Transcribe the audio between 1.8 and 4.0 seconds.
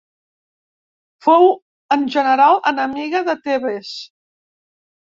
en general enemiga de Tebes.